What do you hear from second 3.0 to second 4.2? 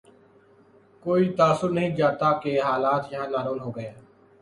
یہاں نارمل ہو گئے ہیں۔